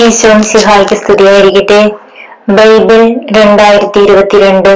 ഈശോം 0.00 0.42
സിഹായിക്ക് 0.42 0.96
സ്തുതിയായിരിക്കട്ടെ. 0.96 1.80
ബൈബിൾ 2.48 3.00
രണ്ടായിരത്തി 3.36 4.00
ഇരുപത്തിരണ്ട് 4.00 4.70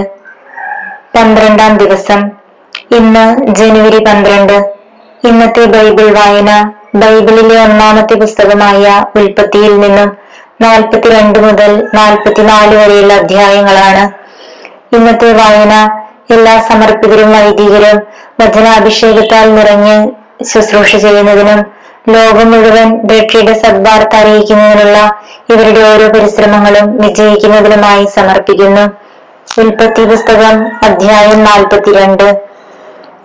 പന്ത്രണ്ടാം 1.15 1.77
ദിവസം. 1.77 2.21
ഇന്ന് 2.91 3.25
ജനുവരി 3.59 4.05
പന്ത്രണ്ട്. 4.05 4.57
ഇന്നത്തെ 5.25 5.65
ബൈബിൾ 5.65 6.09
വായന 6.11 6.51
ബൈബിളിലെ 6.95 7.63
ഒന്നാമത്തെ 7.63 8.15
പുസ്തകമായ 8.15 8.85
ഉൽപ്പത്തിയിൽ 9.17 9.81
നിന്നും 9.81 10.11
നാൽപ്പത്തിരണ്ട് 10.61 11.39
മുതൽ 11.39 11.89
നാൽപ്പത്തിനാല് 11.95 12.77
വരെയുള്ള 12.77 13.15
അധ്യായങ്ങളാണ്. 13.15 14.05
ഇന്നത്തെ 14.93 15.33
വായന 15.33 15.75
എല്ലാ 16.31 16.61
സമർപ്പിതരും 16.61 17.33
വൈദികരും 17.33 17.99
വചനാഭിഷേകത്താൽ 18.41 19.55
നിറഞ്ഞ് 19.55 19.97
ശുശ്രൂഷ 20.45 20.97
ചെയ്യുന്നതിനും 20.97 21.76
ലോകം 22.09 22.51
മുഴുവൻ 22.51 22.89
രക്ഷയുടെ 23.07 23.53
സദ്വാർത്ത 23.53 24.17
അറിയിക്കുന്നതിനുള്ള 24.17 24.99
ഇവരുടെ 25.51 25.81
ഓരോ 25.81 26.09
പരിശ്രമങ്ങളും 26.09 26.97
വിജയിക്കുന്നതിനുമായി 26.97 28.05
സമർപ്പിക്കുന്നു. 28.05 28.85
ഉൽപ്പത്തി 29.61 30.05
പുസ്തകം 30.05 30.67
അധ്യായം 30.83 31.45
നാൽപ്പത്തിരണ്ട്. 31.45 32.29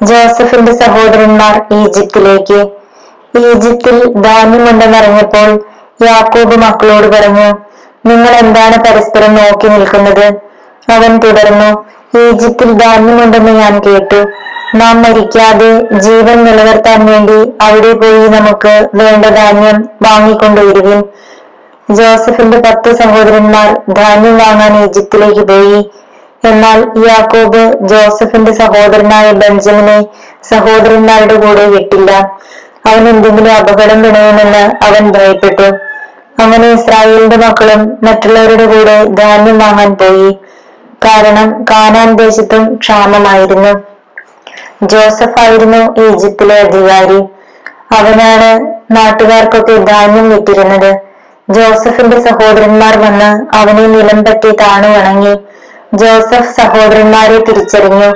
ജോസഫിന്റെ 0.03 0.71
സഹോദരന്മാർ 0.71 1.55
ഈജിപ്തിലേക്ക്. 1.73 2.59
ഈജിപ്തിൽ 3.37 3.97
ധാന്യമുണ്ടെന്നറിഞ്ഞപ്പോൾ 4.21 5.49
യാക്കോബ് 6.05 6.55
മക്കളോട് 6.55 7.07
പറഞ്ഞു 7.07 7.49
നിങ്ങൾ 8.09 8.31
എന്താണ് 8.33 8.77
പരസ്പരം 8.83 9.35
നോക്കി 9.35 9.67
നിൽക്കുന്നത്? 9.67 10.27
അവൻ 10.91 11.17
തുടർന്നു 11.17 11.69
ഈജിപ്തിൽ 12.19 12.71
ധാന്യമുണ്ടെന്ന് 12.73 13.51
ഞാൻ 13.51 13.79
കേട്ടു. 13.79 14.21
നാം 14.75 15.03
മരിക്കാതെ 15.03 15.99
ജീവൻ 15.99 16.43
നിലനിർത്താൻ 16.43 17.05
വേണ്ടി 17.05 17.53
അവിടെ 17.61 17.91
പോയി 17.91 18.27
നമുക്ക് 18.27 18.89
വേണ്ട 18.95 19.25
ധാന്യം 19.25 19.89
വാങ്ങിക്കൊണ്ടുവരികയും 20.01 21.09
ജോസഫിന്റെ 21.91 22.59
പത്ത് 22.59 22.95
സഹോദരന്മാർ 22.95 23.81
ധാന്യം 23.93 24.37
വാങ്ങാൻ 24.37 24.83
ഈജിപ്തിലേക്ക് 24.83 25.47
പോയി. 25.47 25.91
എന്നാൽ 26.45 26.79
യാക്കോബ് 27.07 27.87
ജോസഫിന്റെ 27.87 28.51
സഹോദരനായ 28.51 29.31
ബെഞ്ചമിനെ 29.31 30.05
സഹോദരന്മാരുടെ 30.43 31.35
കൂടെ 31.35 31.65
വിട്ടില്ല. 31.65 32.11
അവൻ 32.87 33.09
എന്തെങ്കിലും 33.09 33.55
അപകടം 33.55 34.03
പിണയുമെന്ന് 34.03 34.85
അവൻ 34.85 35.11
ഭയപ്പെട്ടു. 35.11 35.67
അങ്ങനെ 36.41 36.71
ഇസ്രായേലിന്റെ 36.71 37.37
മക്കളും 37.37 37.97
മറ്റുള്ളവരുടെ 38.03 38.65
കൂടെ 38.65 39.05
ധാന്യം 39.05 39.59
വാങ്ങാൻ 39.59 39.93
പോയി. 39.93 40.31
കാരണം 41.05 41.63
കാനാൻ 41.63 42.15
ദേശത്തും 42.15 42.75
ക്ഷാമമായിരുന്നു. 42.75 43.91
ജോസഫ് 44.81 45.39
ആയിരുന്നു 45.39 46.01
ഈജിപ്തിലെ 46.01 46.59
അധികാരി. 46.59 47.19
അവനാണ് 47.97 48.49
നാട്ടുകാർക്കൊക്കെ 48.95 49.75
ധാന്യം 49.77 50.29
വിറ്റിരുന്നത്. 50.29 50.91
ജോസഫിന്റെ 51.49 52.19
സഹോദരന്മാർ 52.19 52.97
വന്ന് 52.97 53.55
അവനെ 53.55 53.87
നിലം 53.87 54.25
പറ്റി 54.25 54.51
താണു 54.51 54.87
വണങ്ങി 54.87 55.33
ജോസഫ് 55.93 56.61
സഹോദരന്മാരെ 56.61 57.37
തിരിച്ചറിഞ്ഞു. 57.37 58.11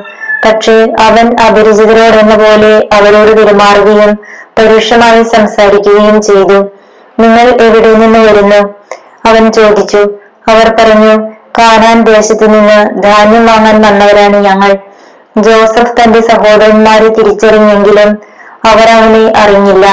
പക്ഷേ 0.45 0.93
അവൻ 0.99 1.36
അപരിചിതരോടെന്ന 1.47 2.36
പോലെ 2.36 2.89
അവരോട് 2.93 3.38
പെരുമാറുകയും 3.38 4.11
പരുഷമായി 4.58 5.23
സംസാരിക്കുകയും 5.23 6.21
ചെയ്തു. 6.21 6.59
നിങ്ങൾ 7.19 7.61
എവിടെ 7.61 7.93
നിന്ന് 7.93 8.19
വരുന്നു? 8.19 8.75
അവൻ 9.25 9.52
ചോദിച്ചു. 9.52 10.02
അവർ 10.49 10.75
പറഞ്ഞു 10.80 11.13
കാനാൻ 11.59 12.03
ദേശത്തു 12.03 12.45
നിന്ന് 12.45 13.02
ധാന്യം 13.03 13.45
വാങ്ങാൻ 13.45 13.81
വന്നവരാണ് 13.81 14.38
ഞങ്ങൾ. 14.38 14.71
ജോസഫ് 15.38 16.03
തന്റെ 16.03 16.22
സഹോദരന്മാരെ 16.22 17.08
തിരിച്ചറിഞ്ഞെങ്കിലും 17.08 18.22
അവർ 18.66 18.89
അവനെ 18.89 19.33
അറിഞ്ഞില്ല. 19.39 19.86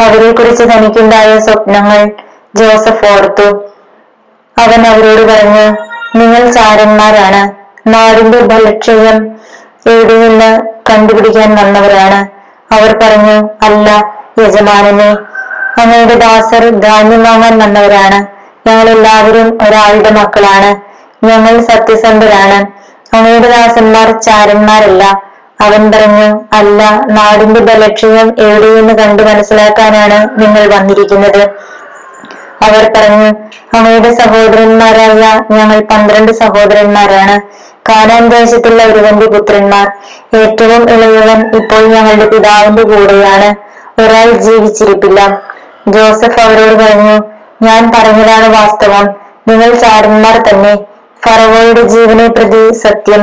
അവരെ 0.00 0.32
കുറിച്ച് 0.32 0.64
തനിക്കുണ്ടായ 0.64 1.38
സ്വപ്നങ്ങൾ 1.38 2.10
ജോസഫ് 2.56 3.06
ഓർത്തു. 3.06 3.48
അവൻ 4.58 4.86
അവരോട് 4.86 5.22
പറഞ്ഞു 5.32 5.66
നിങ്ങൾ 6.18 6.50
ചാരന്മാരാണ് 6.50 7.66
നാടിന്റെ 7.88 8.40
ബലക്ഷയം 8.40 9.36
എവിടെ 9.86 10.14
നിന്ന് 10.18 10.60
കണ്ടുപിടിക്കാൻ 10.90 11.54
വന്നവരാണ്? 11.54 12.26
അവർ 12.74 12.98
പറഞ്ഞു 13.02 13.48
അല്ല 13.62 13.88
യജമാനനെ. 14.38 15.16
അങ്ങയുടെ 15.80 16.14
ദാസർ 16.14 16.68
ധാന്യം 16.68 17.24
വാങ്ങാൻ 17.24 17.58
വന്നവരാണ്. 17.58 18.26
ഞങ്ങൾ 18.68 18.90
എല്ലാവരും 18.90 19.58
ഒരാളുടെ 19.68 20.10
മക്കളാണ്. 20.10 20.70
ഞങ്ങൾ 21.26 21.62
സത്യസന്ധരാണ്. 21.62 22.75
അങ്ങയുടെ 23.12 23.48
ദാസന്മാർ 23.48 24.20
ചാരന്മാരല്ല. 24.20 25.22
അവൻ 25.60 25.92
പറഞ്ഞു 25.92 26.40
അല്ല 26.52 27.04
നാടിന്റെ 27.08 27.60
ബലക്ഷയം 27.60 28.34
എവിടെയെന്ന് 28.38 28.94
കണ്ടു 28.94 29.22
മനസ്സിലാക്കാനാണ് 29.22 30.40
നിങ്ങൾ 30.40 30.68
വന്നിരിക്കുന്നത്. 30.76 31.50
അവർ 32.62 32.92
പറഞ്ഞു 32.96 33.30
അവയുടെ 33.78 34.14
സഹോദരന്മാരായ 34.14 35.42
ഞങ്ങൾ 35.50 35.80
പന്ത്രണ്ട് 35.80 36.32
സഹോദരന്മാരാണ്. 36.32 37.40
കാനാൻ 37.88 38.28
ദേശത്തുള്ള 38.28 38.82
ഒരുവന്റെ 38.82 39.26
പുത്രന്മാർ. 39.26 39.86
ഏറ്റവും 40.34 40.90
ഇളയവൻ 40.90 41.56
ഇപ്പോൾ 41.56 41.86
ഞങ്ങളുടെ 41.86 42.28
പിതാവിന്റെ 42.28 42.82
കൂടെയാണ്. 42.82 43.54
ഒരാൾ 44.00 44.30
ജീവിച്ചിരിപ്പില്ല. 44.30 45.20
ജോസഫ് 45.88 46.40
അവരോട് 46.40 46.74
പറഞ്ഞു 46.74 47.18
ഞാൻ 47.62 47.92
പറഞ്ഞതാണ് 47.92 48.48
വാസ്തവം. 48.48 49.06
നിങ്ങൾ 49.48 49.74
ചാരന്മാർ 49.74 50.42
തന്നെ. 50.48 50.85
ഫറവോയുടെ 51.22 51.82
ജീവനെ 51.82 52.26
പ്രതി 52.26 52.72
സത്യം. 52.74 53.22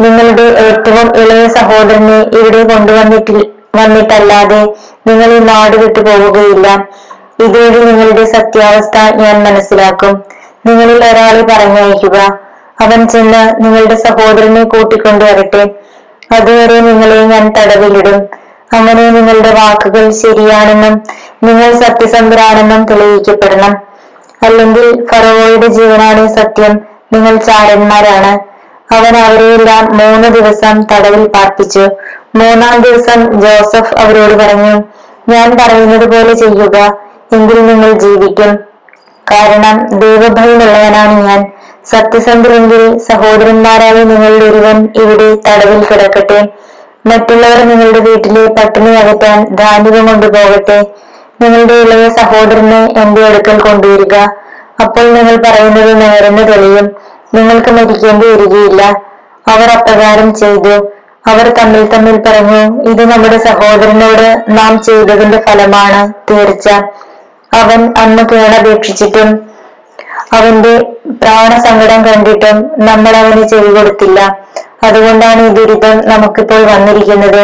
നിങ്ങളുടെ 0.00 0.42
ഏറ്റവും 0.42 1.16
ഇളയ 1.16 1.48
സഹോദരനെ 1.48 2.38
ഇവിടെ 2.38 2.62
കൊണ്ടുവന്നിട്ടിൽ 2.62 3.38
വന്നിട്ടല്ലാതെ 3.76 4.60
നിങ്ങൾ 5.06 5.32
ഈ 5.32 5.38
നാട് 5.38 5.76
വിട്ടു 5.76 6.00
പോവുകയില്ല. 6.00 6.66
ഇതോടെ 7.40 7.84
നിങ്ങളുടെ 7.84 8.24
സത്യാവസ്ഥ 8.24 8.96
ഞാൻ 9.14 9.44
മനസ്സിലാക്കും. 9.44 10.24
നിങ്ങളിൽ 10.66 11.04
ഒരാളെ 11.04 11.42
പറഞ്ഞയക്കുക. 11.42 12.18
അവൻ 12.82 13.08
ചെന്ന് 13.08 13.64
നിങ്ങളുടെ 13.64 13.94
സഹോദരനെ 13.94 14.64
കൂട്ടിക്കൊണ്ടു 14.64 15.24
വരട്ടെ 15.24 15.62
അതുവരെ 16.32 16.80
നിങ്ങളെ 16.80 17.24
ഞാൻ 17.24 17.52
തടവിലിടും. 17.58 18.16
അങ്ങനെ 18.74 19.10
നിങ്ങളുടെ 19.10 19.50
വാക്കുകൾ 19.50 20.10
ശരിയാണെന്നും 20.10 20.94
നിങ്ങൾ 21.44 21.72
സത്യസന്ധരാണെന്നും 21.80 22.84
തെളിയിക്കപ്പെടണം. 22.84 23.74
അല്ലെങ്കിൽ 24.42 25.06
ഫറവോയുടെ 25.10 25.66
ജീവനാണ് 25.66 26.34
സത്യം. 26.36 26.93
നിങ്ങൾ 27.14 27.36
ചാരന്മാരാണ്. 27.36 28.32
അവൻ 28.94 29.16
അവരെയെല്ലാം 29.16 29.98
മൂന്ന് 29.98 30.28
ദിവസം 30.28 30.82
തടവിൽ 30.82 31.28
പാർപ്പിച്ചു. 31.28 31.84
മൂന്നാം 32.36 32.82
ദിവസം 32.82 33.40
ജോസഫ് 33.40 33.94
അവരോട് 33.98 34.34
പറഞ്ഞു 34.34 34.74
ഞാൻ 35.28 35.56
പറയുന്നത് 35.60 36.12
പോലെ 36.12 36.32
ചെയ്യുക 36.32 36.76
എങ്കിൽ 37.32 37.66
നിങ്ങൾ 37.66 37.92
ജീവിക്കും. 37.92 38.50
കാരണം 39.32 39.98
ദൈവഭയമുള്ളവനാണ് 39.98 41.26
ഞാൻ. 41.28 41.40
സത്യസന്ധരെങ്കിൽ 41.86 42.98
സഹോദരന്മാരായ 42.98 44.02
നിങ്ങളുടെ 44.02 44.44
ഒരുവൻ 44.44 44.88
ഇവിടെ 44.96 45.34
തടവിൽ 45.48 45.84
കിടക്കട്ടെ. 45.84 46.40
മറ്റുള്ളവർ 47.06 47.68
നിങ്ങളുടെ 47.68 47.98
വീട്ടിലെ 47.98 48.46
പട്ടിണി 48.46 48.90
അകറ്റാൻ 48.90 49.56
ധാന്യം 49.56 50.06
കൊണ്ടുപോകട്ടെ. 50.06 50.78
നിങ്ങളുടെ 51.42 51.74
ഇളയ 51.74 52.08
സഹോദരനെ 52.08 52.86
എന്റെ 53.02 53.26
അടുക്കൽ 53.26 53.58
കൊണ്ടുവരിക. 53.58 54.14
അപ്പോൾ 54.84 55.14
നിങ്ങൾ 55.14 55.36
പറയുന്നത് 55.36 56.00
നേരെന്ന് 56.00 56.52
തെളിയും. 56.52 56.86
നിങ്ങൾക്ക് 57.34 57.70
മരിക്കേണ്ടി 57.70 58.26
വരികയില്ല. 58.26 58.82
അവർ 59.48 59.68
അപ്രകാരം 59.70 60.34
ചെയ്തു. 60.34 60.74
അവർ 61.26 61.46
തമ്മിൽ 61.58 61.86
തമ്മിൽ 61.86 62.16
പറഞ്ഞു 62.26 62.62
ഇത് 62.90 63.02
നമ്മുടെ 63.10 63.38
സഹോദരനോട് 63.38 64.26
നാം 64.58 64.82
ചെയ്തതിന്റെ 64.82 65.38
ഫലമാണ് 65.48 66.00
തീർച്ച. 66.30 66.68
അവൻ 67.54 67.80
അന്ന് 67.98 68.22
കേണപേക്ഷിച്ചിട്ടും 68.22 69.28
അവന്റെ 70.32 70.74
പ്രാണസങ്കടം 71.22 72.00
കണ്ടിട്ടും 72.06 72.56
നമ്മൾ 72.86 73.16
അവന് 73.16 73.48
ചെവി 73.48 73.70
കൊടുത്തില്ല. 73.76 74.20
അതുകൊണ്ടാണ് 74.84 75.42
ഈ 75.42 75.48
ദുരിതം 75.48 75.96
നമുക്കിപ്പോൾ 76.08 76.62
വന്നിരിക്കുന്നത്. 76.62 77.42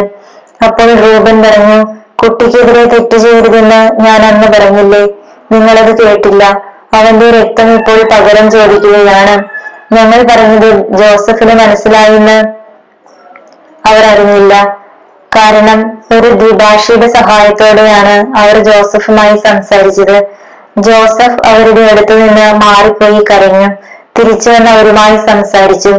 അപ്പോൾ 0.66 0.88
റൂബൻ 0.94 1.42
പറഞ്ഞു 1.42 1.78
കുട്ടിക്കെതിരെ 2.22 2.84
തെറ്റ് 2.84 3.16
ചെയ്യരുതെന്ന് 3.16 3.80
ഞാൻ 4.06 4.20
അന്ന് 4.22 4.48
പറഞ്ഞില്ലേ? 4.48 5.04
നിങ്ങളത് 5.52 5.92
കേട്ടില്ല. 6.02 6.44
അവന്റെ 6.94 7.30
രക്തം 7.30 7.68
ഇപ്പോൾ 7.74 7.98
പകരം 8.12 8.50
ചോദിക്കുകയാണ്. 8.50 9.59
ഞങ്ങൾ 9.92 10.22
പറഞ്ഞത് 10.22 10.70
ജോസഫിന് 10.98 11.54
മനസ്സിലായെന്ന്. 11.54 12.38
അവർ 13.86 14.04
അറിഞ്ഞില്ല 14.04 14.54
കാരണം 15.36 15.80
ഒരു 16.16 16.28
ദ്വിഭാഷയുടെ 16.30 17.08
സഹായത്തോടെയാണ് 17.08 18.38
അവർ 18.38 18.58
ജോസഫുമായി 18.58 19.36
സംസാരിച്ചത്. 19.36 20.16
ജോസഫ് 20.78 21.48
അവരുടെ 21.48 21.80
അടുത്ത് 21.80 22.28
നിന്ന് 22.28 22.54
മാറിപ്പോയി 22.54 23.24
കരഞ്ഞു. 23.30 23.68
തിരിച്ചു 24.18 24.50
വന്ന് 24.50 24.70
അവരുമായി 24.70 25.16
സംസാരിച്ചു. 25.16 25.92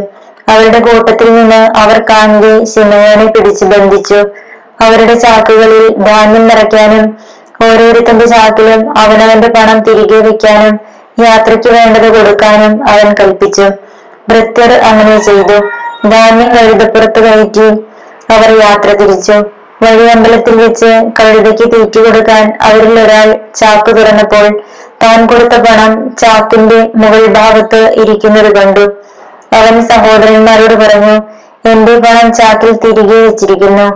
അവരുടെ 0.48 0.78
കൂട്ടത്തിൽ 0.78 1.34
നിന്ന് 1.34 1.78
അവർ 1.78 2.02
കാന്തി 2.10 2.64
ശിമയോനെ 2.64 3.26
പിടിച്ചു 3.26 3.64
ബന്ധിച്ചു. 3.64 4.20
അവരുടെ 4.80 5.14
ചാക്കുകളിൽ 5.14 5.96
ധാന്യം 6.06 6.48
നിറയ്ക്കാനും 6.48 7.04
ഓരോരുത്തന്റെ 7.64 8.26
ചാക്കിലും 8.26 8.98
അവനവന്റെ 8.98 9.48
പണം 9.48 9.82
തിരികെ 9.82 10.16
വെക്കാനും 10.16 10.74
യാത്രയ്ക്ക് 11.24 11.68
വേണ്ടത് 11.68 12.18
കൊടുക്കാനും 12.18 12.88
അവൻ 12.88 13.14
കൽപ്പിച്ചു. 13.20 13.66
ഭൃത്യർ 14.30 14.72
അങ്ങനെ 14.90 15.16
ചെയ്തു. 15.18 15.58
ധാന്യം 16.12 16.48
കഴുതപ്പുറത്ത് 16.56 17.20
കയറ്റി 17.26 17.66
അവർ 18.34 18.50
യാത്ര 18.60 18.88
തിരിച്ചു. 19.00 19.36
വഴിയമ്പലത്തിൽ 19.84 20.56
വെച്ച് 20.56 20.90
കഴുതയ്ക്ക് 21.20 21.64
തീറ്റ 21.72 21.96
കൊടുക്കാൻ 21.98 22.52
അവരിൽ 22.62 23.00
ഒരാൾ 23.00 23.28
ചാക്ക് 23.60 23.90
തുറന്നപ്പോൾ 23.96 24.46
താൻ 25.02 25.26
കൊടുത്ത 25.26 25.54
പണം 25.66 25.92
ചാക്കിന്റെ 26.18 26.80
മുകൾ 26.94 27.22
ഭാഗത്ത് 27.26 27.80
ഇരിക്കുന്നത് 28.02 28.50
കണ്ടു. 28.58 28.84
അവൻ 29.58 29.74
സഹോദരന്മാരോട് 29.86 30.74
പറഞ്ഞു 30.74 31.16
എന്റെ 31.70 31.94
പണം 31.98 32.32
ചാക്കിൽ 32.32 32.70
തിരികെ 32.84 33.18
വെച്ചിരിക്കുന്നു. 33.26 33.88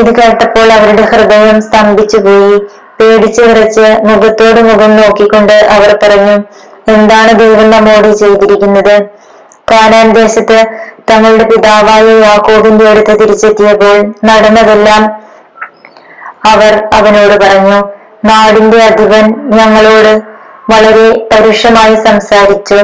ഇത് 0.00 0.10
കേട്ടപ്പോൾ 0.20 0.72
അവരുടെ 0.72 1.02
ഹൃദയം 1.02 1.62
സ്തംഭിച്ചു 1.62 2.16
പോയി. 2.16 2.56
പേടിച്ചു 3.00 3.42
വിറച്ച് 3.42 3.86
മുഖത്തോട് 4.08 4.60
മുഖം 4.60 4.96
നോക്കിക്കൊണ്ട് 4.96 5.56
അവർ 5.76 5.98
പറഞ്ഞു 6.02 6.36
എന്താണ് 6.94 7.32
ദൈവം 7.38 7.70
നമ്മോട് 7.70 8.08
ചെയ്തിരിക്കുന്നത്? 8.12 8.96
കാനാൻ 9.70 10.12
ദേശത്ത് 10.12 10.58
തങ്ങളുടെ 11.10 11.44
പിതാവായ 11.44 12.20
യാക്കോബിന്റെ 12.22 12.88
അടുത്ത് 12.90 13.20
തിരിച്ചെത്തിയപ്പോൾ 13.20 13.96
നടന്നതെല്ലാം 14.24 15.02
അവർ 16.44 16.88
അവനോട് 16.94 17.44
പറഞ്ഞു 17.44 17.78
നാടിന്റെ 18.24 18.78
അധിപൻ 18.82 19.24
ഞങ്ങളോട് 19.56 20.12
വളരെ 20.72 21.26
പരുഷമായി 21.32 21.94
സംസാരിച്ചു. 21.94 22.78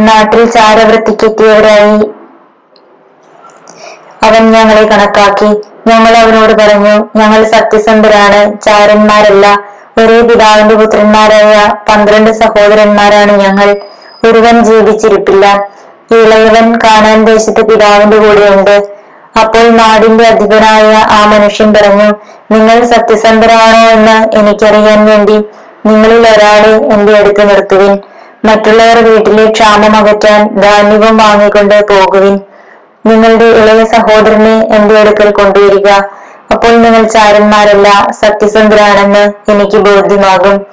നാട്ടിൽ 0.00 0.50
ചാരവൃത്തിക്കെത്തിയവരായി 0.50 1.98
അവൻ 4.22 4.52
ഞങ്ങളെ 4.52 4.84
കണക്കാക്കി. 4.84 5.50
ഞങ്ങൾ 5.86 6.16
അവനോട് 6.16 6.52
പറഞ്ഞു 6.52 7.18
ഞങ്ങൾ 7.18 7.44
സത്യസന്ധരാണ് 7.44 8.60
ചാരന്മാരല്ല. 8.60 9.46
ഒരേ 9.98 10.20
പിതാവിന്റെ 10.20 10.74
പുത്രന്മാരായ 10.74 11.52
പന്ത്രണ്ട് 11.88 12.30
സഹോദരന്മാരാണ് 12.30 13.32
ഞങ്ങൾ. 13.32 13.68
ഒരുവൻ 14.24 14.64
ജീവിച്ചിരിപ്പില്ല. 14.64 15.46
ഇളയവൻ 16.12 16.78
കാണാൻ 16.78 17.24
ദേശത്ത് 17.24 17.62
പിതാവിന്റെ 17.68 18.16
കൂടെയുണ്ട്. 18.16 18.88
അപ്പോൾ 19.40 19.68
നാടിന്റെ 19.68 20.24
അധിപനായ 20.26 20.92
ആ 20.92 21.26
മനുഷ്യൻ 21.26 21.74
പറഞ്ഞു 21.74 22.12
നിങ്ങൾ 22.50 22.84
സത്യസന്ധരാണോ 22.84 23.90
എന്ന് 23.90 24.36
എനിക്കറിയാൻ 24.38 25.06
വേണ്ടി 25.06 25.44
നിങ്ങളിൽ 25.86 26.28
ഒരാളെ 26.28 26.72
എന്റെ 26.94 27.18
അടുത്ത് 27.18 27.50
നിർത്തുവിൻ. 27.50 27.98
മറ്റുള്ളവർ 28.44 28.98
വീട്ടിലെ 29.04 29.50
ക്ഷാമം 29.50 29.96
അകറ്റാൻ 29.96 30.60
ധാന്യവും 30.60 31.16
വാങ്ങിക്കൊണ്ട് 31.16 31.84
പോകുവിൻ. 31.88 32.40
നിങ്ങളുടെ 33.06 33.44
ഇളയ 33.44 33.84
സഹോദരനെ 33.84 34.76
എന്റെ 34.76 34.98
അടുക്കൽ 34.98 35.30
കൊണ്ടുവരിക. 35.30 35.88
അപ്പോൾ 36.52 36.82
നിങ്ങൾ 36.82 37.02
ചാരന്മാരല്ല 37.02 38.06
സത്യസന്ധരാണെന്ന് 38.10 39.52
എനിക്ക് 39.52 39.76
ബോധ്യമാകും. 39.76 40.66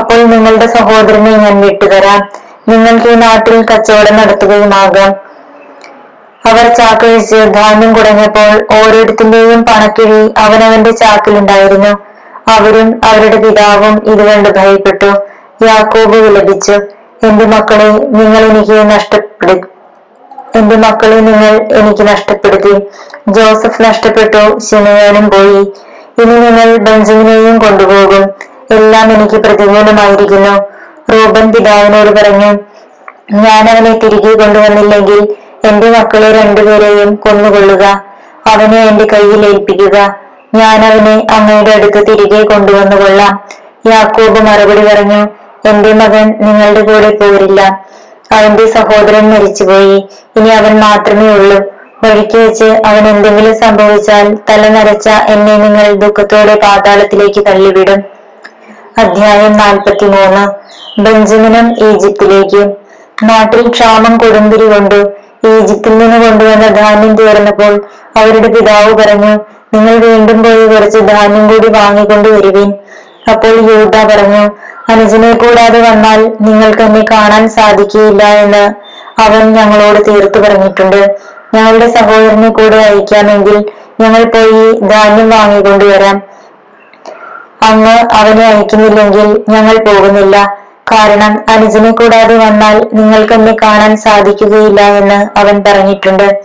അപ്പോൾ 0.00 0.22
നിങ്ങളുടെ 0.24 0.66
സഹോദരനെ 0.66 1.30
ഞാൻ 1.30 1.60
വിട്ടുതരാം. 1.60 2.43
നിങ്ങൾക്ക് 2.68 3.08
ഈ 3.08 3.14
നാട്ടിൽ 3.14 3.62
കച്ചവടം 3.62 4.16
നടത്തുകയുമാകാം. 4.16 5.10
അവർ 6.46 6.74
ചാക്കഴിച്ച് 6.74 7.38
ധാന്യം 7.56 7.94
കുടഞ്ഞപ്പോൾ 7.94 8.50
ഓരോരുത്തിന്റെയും 8.76 9.62
പണക്കിഴി 9.62 10.32
അവനവന്റെ 10.38 10.90
ചാക്കിലുണ്ടായിരുന്നു. 10.90 11.92
അവരും 12.48 13.00
അവരുടെ 13.04 13.36
പിതാവും 13.36 13.94
ഇത് 14.12 14.22
കണ്ട് 14.28 14.48
ഭയപ്പെട്ടു. 14.58 15.10
യാക്കോബ് 15.66 16.16
വിലപിച്ചു 16.16 16.76
എന്റെ 17.22 17.46
മക്കളെ 17.46 17.86
നിങ്ങൾ 18.18 18.42
എനിക്ക് 18.50 18.90
നഷ്ടപ്പെടു 18.90 19.54
എന്റെ 20.56 20.76
മക്കളെ 20.76 21.20
നിങ്ങൾ 21.20 21.52
എനിക്ക് 21.78 22.08
നഷ്ടപ്പെടുത്തി. 22.08 22.74
ജോസഫ് 23.28 23.82
നഷ്ടപ്പെട്ടു 23.82 24.42
ശിമയാനും 24.58 25.30
പോയി. 25.30 25.60
ഇനി 26.22 26.34
നിങ്ങൾ 26.46 26.76
ബെഞ്ചമിനെയും 26.86 27.58
കൊണ്ടുപോകും. 27.58 28.24
എല്ലാം 28.70 29.12
എനിക്ക് 29.12 29.36
പ്രതികൂലമായിരിക്കുന്നു. 29.36 30.54
റൂബൻ 31.14 31.52
പിതാവിനോട് 31.52 32.10
പറഞ്ഞു 32.16 32.50
ഞാൻ 33.32 33.68
അവനെ 33.70 33.98
തിരികെ 33.98 34.34
കൊണ്ടുവന്നില്ലെങ്കിൽ 34.34 35.20
എന്റെ 35.68 35.90
മക്കളെ 35.90 36.32
രണ്ടുപേരെയും 36.32 37.14
കൊന്നുകൊള്ളുക. 37.14 37.84
അവനെ 38.46 38.82
എന്റെ 38.84 39.04
കയ്യിൽ 39.04 39.46
ഏൽപ്പിക്കുക. 39.46 40.16
ഞാൻ 40.54 40.84
അവനെ 40.84 41.26
അങ്ങയുടെ 41.30 41.70
അടുത്ത് 41.70 42.06
തിരികെ 42.06 42.42
കൊണ്ടുവന്നു 42.42 42.96
കൊള്ളാം. 42.96 43.48
യാക്കോബ് 43.86 44.42
മറുപടി 44.42 44.84
പറഞ്ഞു 44.86 45.20
എന്റെ 45.68 45.92
മകൻ 45.92 46.34
നിങ്ങളുടെ 46.40 46.80
കൂടെ 46.80 47.16
പോരില്ല. 47.16 47.60
അവന്റെ 48.32 48.66
സഹോദരൻ 48.66 49.30
മരിച്ചുപോയി. 49.30 50.08
ഇനി 50.36 50.48
അവൻ 50.48 50.80
മാത്രമേ 50.80 51.34
ഉള്ളൂ. 51.34 51.58
വഴിക്ക് 52.04 52.36
വെച്ച് 52.36 52.64
അവൻ 52.64 53.08
എന്തെങ്കിലും 53.08 53.58
സംഭവിച്ചാൽ 53.58 54.38
തല 54.50 54.68
നരച്ച 54.68 55.08
എന്നെ 55.08 55.56
നിങ്ങൾ 55.56 55.92
ദുഃഖത്തോടെ 55.92 56.54
പാതാളത്തിലേക്ക് 56.54 57.46
തള്ളിവിടും. 57.46 58.00
അധ്യായം 58.98 59.52
നാൽപ്പത്തിമൂന്ന്. 59.52 60.63
ബെഞ്ചമിനും 61.02 61.66
ഈജിപ്തിലേക്ക്. 61.88 62.62
നാട്ടിൽ 63.24 63.70
ക്ഷാമം 63.70 64.18
കൊടുമ്പിരി 64.18 64.66
കൊണ്ടു 64.72 65.00
ഈജിപ്തിൽ 65.48 65.98
നിന്ന് 65.98 66.18
കൊണ്ടുവന്ന 66.26 66.66
ധാന്യം 66.68 67.16
തീർന്നപ്പോൾ 67.16 67.72
അവരുടെ 68.16 68.48
പിതാവ് 68.48 68.92
പറഞ്ഞു 69.00 69.32
നിങ്ങൾ 69.74 69.94
വീണ്ടും 69.96 70.42
പോയി 70.42 70.66
കുറച്ച് 70.66 70.98
ധാന്യം 70.98 71.48
കൂടി 71.48 71.68
വാങ്ങിക്കൊണ്ട് 71.68 72.28
വരുവിൻ. 72.28 72.72
അപ്പോൾ 73.32 73.54
യൂത 73.70 73.96
പറഞ്ഞു 74.10 74.42
അനുജനെ 74.92 75.32
കൂടാതെ 75.32 75.80
വന്നാൽ 75.80 76.20
നിങ്ങൾക്ക് 76.40 76.82
എന്നെ 76.82 77.04
കാണാൻ 77.10 77.48
സാധിക്കുകയില്ല 77.48 78.22
എന്ന് 78.22 78.64
അവൻ 79.22 79.52
ഞങ്ങളോട് 79.52 80.00
തീർത്തു 80.08 80.38
പറഞ്ഞിട്ടുണ്ട്. 80.40 81.00
ഞങ്ങളുടെ 81.54 81.86
സഹോദരനെ 81.96 82.48
കൂടെ 82.48 82.76
അയക്കാമെങ്കിൽ 82.76 83.64
ഞങ്ങൾ 84.00 84.24
പോയി 84.24 84.88
ധാന്യം 84.92 85.30
വാങ്ങിക്കൊണ്ടുവരാം 85.30 86.22
അങ്ങ് 87.62 87.96
അവനെ 88.18 88.46
അയക്കുന്നില്ലെങ്കിൽ 88.46 89.44
ഞങ്ങൾ 89.48 89.76
പോകുന്നില്ല. 89.84 90.63
കാരണം 90.92 91.44
അനുജനെ 91.48 91.90
കൂടാതെ 91.90 92.36
വന്നാൽ 92.36 92.90
നിങ്ങൾക്ക് 92.94 93.32
എന്നെ 93.32 93.56
കാണാൻ 93.62 93.96
സാധിക്കുകയില്ല 93.96 94.80
എന്ന് 94.80 95.38
അവൻ 95.38 95.64
പറഞ്ഞിട്ടുണ്ട്. 95.66 96.40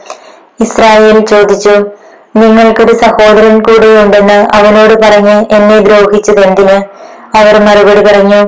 ഇസ്രായേൽ 0.59 1.25
ചോദിച്ചു 1.25 1.75
നിങ്ങൾക്കൊരു 2.35 2.93
സഹോദരൻ 2.97 3.59
കൂടെയുണ്ടെന്ന് 3.59 4.55
അവനോട് 4.55 5.01
പറഞ്ഞ് 5.01 5.45
എന്നെ 5.55 5.79
ദ്രോഹിച്ചത് 5.79 6.39
എന്തിന്? 6.39 6.77
അവർ 7.37 7.61
മറുപടി 7.61 8.01
പറഞ്ഞു 8.05 8.41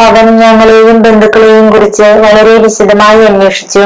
അവൻ 0.00 0.38
ഞങ്ങളെയും 0.38 1.02
ബന്ധുക്കളെയും 1.02 1.70
കുറിച്ച് 1.70 2.02
വളരെ 2.02 2.58
വിശദമായി 2.58 3.24
അന്വേഷിച്ചു. 3.24 3.84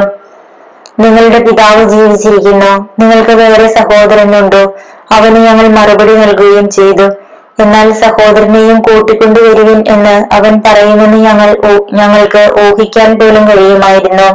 നിങ്ങളുടെ 1.00 1.38
പിതാവ് 1.38 1.88
ജീവിച്ചിരിക്കുന്നു. 1.90 2.88
നിങ്ങൾക്ക് 3.00 3.30
വേറെ 3.30 3.66
സഹോദരനുണ്ടോ? 3.68 4.76
അവന് 5.12 5.36
ഞങ്ങൾ 5.46 5.66
മറുപടി 5.68 6.16
നൽകുകയും 6.16 6.70
ചെയ്തു. 6.70 7.06
എന്നാൽ 7.58 7.92
സഹോദരനെയും 7.92 8.80
കൂട്ടിക്കൊണ്ടുവരുവിൻ 8.80 9.84
എന്ന് 9.88 10.34
അവൻ 10.34 10.62
പറയുമെന്ന് 10.66 11.18
ഞങ്ങൾ 11.18 11.48
ഞങ്ങൾക്ക് 11.92 12.42
ഊഹിക്കാൻ 12.64 13.18
പോലും 13.18 13.48
കഴിയുമായിരുന്നു. 13.50 14.28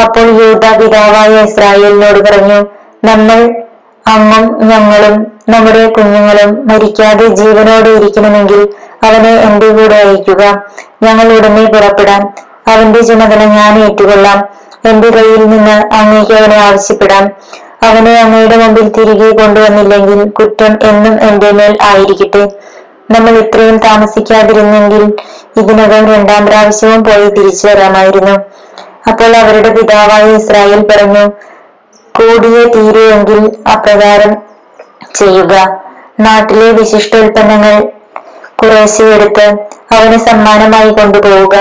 അപ്പോൾ 0.00 0.26
യൂത 0.40 0.64
പിതാവായ 0.78 1.42
ഇസ്രായേലിനോട് 1.42 2.20
പറഞ്ഞു 2.24 2.58
നമ്മൾ 3.06 3.38
അങ്ങും 4.08 4.68
ഞങ്ങളും 4.68 5.14
നമ്മുടെ 5.48 5.88
കുഞ്ഞുങ്ങളും 5.88 6.68
മരിക്കാതെ 6.68 7.26
ജീവനോടെ 7.26 7.88
ഇരിക്കണമെങ്കിൽ 7.88 8.60
അവനെ 9.04 9.30
എന്റെ 9.30 9.68
കൂടെ 9.68 9.94
അയക്കുക. 9.94 10.42
ഞങ്ങൾ 11.02 11.26
ഉടനെ 11.32 11.64
പുറപ്പെടാം. 11.64 12.22
അവന്റെ 12.68 13.00
ചുമതല 13.00 13.44
ഞാൻ 13.44 13.78
ഏറ്റുകൊള്ളാം. 13.78 14.38
എന്റെ 14.84 15.10
കയ്യിൽ 15.10 15.48
നിന്ന് 15.48 15.94
അങ്ങേക്ക് 15.94 16.32
അവനെ 16.32 16.56
ആവശ്യപ്പെടാം. 16.56 17.24
അവനെ 17.86 18.14
അങ്ങയുടെ 18.20 18.56
മുമ്പിൽ 18.56 18.86
തിരികെ 18.96 19.30
കൊണ്ടുവന്നില്ലെങ്കിൽ 19.40 20.20
കുറ്റം 20.38 20.72
എന്നും 20.90 21.14
എന്റെ 21.28 21.50
മേൽ 21.50 21.72
ആയിരിക്കട്ടെ. 21.88 22.44
നമ്മൾ 23.10 23.32
ഇത്രയും 23.42 23.76
താമസിക്കാതിരുന്നെങ്കിൽ 23.78 25.02
ഇതിനകം 25.60 26.04
രണ്ടാം 26.12 26.46
പ്രാവശ്യവും 26.46 27.04
പോയി 27.04 27.26
തിരിച്ചു 27.30 27.66
വരാമായിരുന്നു. 27.66 28.36
അപ്പോൾ 29.10 29.36
അവരുടെ 29.36 29.70
പിതാവായ 29.76 30.36
ഇസ്രായേൽ 30.36 30.80
പറഞ്ഞു 30.90 31.24
കൂടിയ 32.14 32.58
തീരുവെങ്കിൽ 32.74 33.40
അപ്രകാരം 33.74 34.32
ചെയ്യുക. 35.14 35.54
നാട്ടിലെ 36.20 36.68
വിശിഷ്ടോൽപ്പന്നങ്ങൾ 36.70 37.74
കുറേശ്ശെ 38.60 39.06
എടുത്ത് 39.16 39.46
അവന് 39.96 40.18
സമ്മാനമായി 40.28 40.90
കൊണ്ടുപോവുക. 40.90 41.56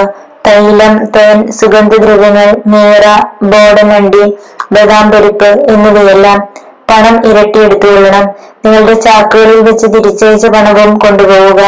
തൈലം 0.48 0.94
തേൻ 1.16 1.52
സുഗന്ധദ്രവ്യങ്ങൾ 1.52 2.62
നീറ 2.68 3.06
ബോടമണ്ടി 3.44 4.24
ബദാം 4.72 5.12
പരിപ്പ് 5.12 5.50
എന്നിവയെല്ലാം 5.74 6.40
പണം 6.90 7.16
ഇരട്ടി 7.30 7.60
എടുത്തുകൊള്ളണം 7.60 8.26
നിങ്ങളുടെ 8.66 8.94
ചാക്കുകളിൽ 8.94 9.60
വെച്ച് 9.62 9.88
തിരിച്ചയച്ച 9.88 10.46
പണവും 10.46 10.98
കൊണ്ടുപോവുക. 10.98 11.62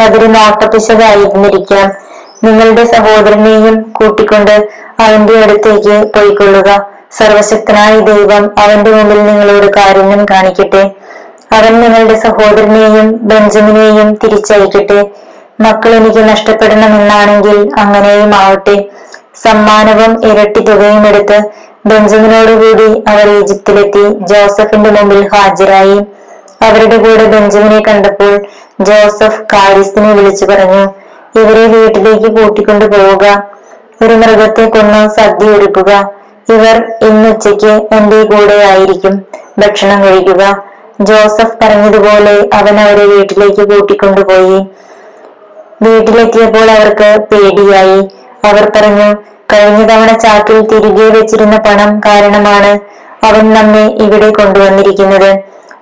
അതൊരു 0.00 0.26
നോട്ടപ്പിശകായിരുന്നിരിക്കാം. 0.26 1.88
നിങ്ങളുടെ 2.44 2.84
സഹോദരനെയും 2.84 3.92
കൂട്ടിക്കൊണ്ട് 3.92 4.54
അവന്റെ 5.00 5.42
അടുത്തേക്ക് 5.42 6.12
പോയിക്കൊള്ളുക. 6.16 6.70
സർവശക്തനായ 7.18 8.00
ദൈവം 8.00 8.50
അവന്റെ 8.58 8.90
മുമ്പിൽ 8.90 9.26
നിങ്ങളോട് 9.26 9.66
കാരുണ്യം 9.76 10.26
കാണിക്കട്ടെ. 10.30 10.82
അവൻ 11.52 11.80
നിങ്ങളുടെ 11.80 12.18
സഹോദരനെയും 12.18 13.18
ബെഞ്ചമിനെയും 13.22 14.14
തിരിച്ചയക്കട്ടെ. 14.14 15.00
മക്കൾ 15.64 15.90
എനിക്ക് 15.98 16.22
നഷ്ടപ്പെടണമെന്നാണെങ്കിൽ 16.32 17.58
അങ്ങനെയും 17.82 18.34
ആവട്ടെ 18.42 18.76
സമ്മാനവും 19.44 20.12
ഇരട്ടി 20.30 20.60
തുകയും 20.60 21.04
എടുത്ത് 21.10 21.38
ബെഞ്ചമിനോടുകൂടി 21.90 22.88
അവർ 23.12 23.28
ഈജിപ്തിലെത്തി 23.38 24.02
ജോസഫിന്റെ 24.30 24.90
മുമ്പിൽ 24.96 25.20
ഹാജരായി. 25.34 25.98
അവരുടെ 26.66 26.96
കൂടെ 27.04 27.24
ബെഞ്ചമിനെ 27.34 27.78
കണ്ടപ്പോൾ 27.88 28.34
ജോസഫ് 28.88 29.40
കാരിസിനെ 29.52 30.12
വിളിച്ചു 30.18 30.44
പറഞ്ഞു 30.50 30.82
ഇവരെ 31.40 31.64
വീട്ടിലേക്ക് 31.74 32.28
കൂട്ടിക്കൊണ്ടു 32.36 32.86
പോവുക. 32.92 33.24
ഒരു 34.02 34.14
മൃഗത്തെ 34.22 34.64
കൊന്ന് 34.74 35.00
സദ്യ 35.16 35.48
ഒരുക്കുക. 35.56 35.90
ഇവർ 36.54 36.76
ഇന്നുച്ചയ്ക്ക് 37.08 37.72
എന്റെ 37.96 38.20
കൂടെ 38.32 38.56
ആയിരിക്കും 38.70 39.14
ഭക്ഷണം 39.58 39.98
കഴിക്കുക. 40.04 40.42
ജോസഫ് 41.08 41.56
പറഞ്ഞതുപോലെ 41.62 42.34
അവൻ 42.58 42.74
അവരെ 42.80 43.04
വീട്ടിലേക്ക് 43.12 43.62
കൂട്ടിക്കൊണ്ടുപോയി. 43.70 44.58
വീട്ടിലെത്തിയപ്പോൾ 45.82 46.70
അവർക്ക് 46.70 47.26
പേടിയായി. 47.32 48.00
അവർ 48.44 48.72
പറഞ്ഞു 48.76 49.08
കഴിഞ്ഞ 49.52 49.80
തവണ 49.86 50.10
ചാക്കിൽ 50.16 50.60
തിരികെ 50.66 51.08
വെച്ചിരുന്ന 51.08 51.56
പണം 51.56 52.00
കാരണമാണ് 52.00 52.72
അവൻ 53.26 53.54
നമ്മെ 53.54 53.84
ഇവിടെ 54.04 54.30
കൊണ്ടുവന്നിരിക്കുന്നത്. 54.30 55.30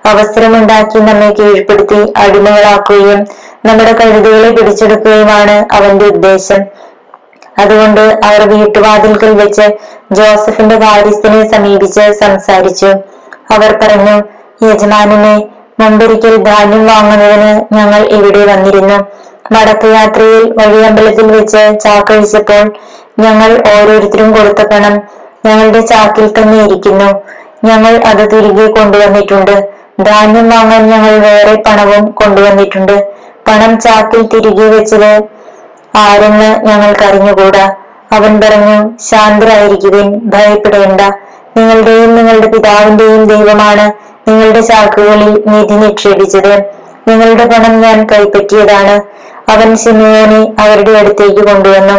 അവസരമുണ്ടാക്കി 0.05 0.99
നമ്മെ 0.99 1.29
കീഴ്പ്പെടുത്തി 1.29 2.13
അടിമകളാക്കുകയും 2.17 3.19
നമ്മുടെ 3.65 3.91
കഴുതുകളെ 3.91 4.49
പിടിച്ചെടുക്കുകയുമാണ് 4.51 5.73
അവന്റെ 5.73 6.05
ഉദ്ദേശം. 6.05 6.61
അതുകൊണ്ട് 7.59 8.01
അവർ 8.01 8.49
വീട്ടുവാതിൽക്കൽ 8.49 9.33
വെച്ച് 9.35 9.65
ജോസഫിന്റെ 10.11 10.75
കാര്യസ്ഥനെ 10.75 11.51
സമീപിച്ച് 11.51 12.11
സംസാരിച്ചു. 12.11 12.91
അവർ 13.53 13.79
പറഞ്ഞു 13.81 14.15
യജമാനനെ 14.67 15.35
മുമ്പൊരിക്കൽ 15.79 16.35
ധാന്യം 16.35 16.87
വാങ്ങുന്നതിന് 16.87 17.75
ഞങ്ങൾ 17.75 18.01
ഇവിടെ 18.07 18.45
വന്നിരുന്നു? 18.45 18.97
മടക്കയാത്രയിൽ 19.51 20.53
വഴിയമ്പലത്തിൽ 20.59 21.25
വെച്ച് 21.25 21.79
ചാക്കഴിച്ചപ്പോൾ 21.79 22.73
ഞങ്ങൾ 23.19 23.63
ഓരോരുത്തരും 23.75 24.31
കൊടുത്ത 24.31 24.61
പണം 24.67 25.01
ഞങ്ങളുടെ 25.45 25.79
ചാക്കിൽ 25.79 26.33
തന്നെ 26.37 26.63
ഇരിക്കുന്നു. 26.63 27.09
ഞങ്ങൾ 27.65 27.93
അത് 28.05 28.31
തിരികെ 28.31 28.67
കൊണ്ടുവന്നിട്ടുണ്ട്. 28.67 29.67
ധാന്യം 30.01 30.49
വാങ്ങാൻ 30.49 30.89
ഞങ്ങൾ 30.89 31.19
വേറെ 31.19 31.55
പണവും 31.55 32.11
കൊണ്ടുവന്നിട്ടുണ്ട്. 32.11 33.07
പണം 33.47 33.79
ചാക്കിൽ 33.79 34.21
തിരികെ 34.27 34.67
വെച്ചത് 34.67 35.11
ആരെന്ന് 35.97 36.65
ഞങ്ങൾക്ക് 36.67 37.03
അറിഞ്ഞുകൂടാ. 37.03 37.75
അവൻ 38.11 38.41
പറഞ്ഞു 38.41 38.99
ശാന്തരായിരിക്കുവിൻ 38.99 40.21
ഭയപ്പെടേണ്ട. 40.23 41.01
നിങ്ങളുടെയും 41.57 42.15
നിങ്ങളുടെ 42.15 42.47
പിതാവിന്റെയും 42.47 43.25
ദൈവമാണ് 43.25 43.91
നിങ്ങളുടെ 44.29 44.59
ചാക്കുകളിൽ 44.59 45.43
നിധി 45.47 45.73
നിക്ഷേപിച്ചത്. 45.73 46.80
നിങ്ങളുടെ 47.07 47.45
പണം 47.45 47.81
ഞാൻ 47.81 48.05
കൈപ്പറ്റിയതാണ്. 48.05 48.95
അവൻ 49.51 49.75
സിമിയോനെ 49.75 50.41
അവരുടെ 50.59 50.91
അടുത്തേക്ക് 50.91 51.47
കൊണ്ടുവന്നു. 51.47 51.97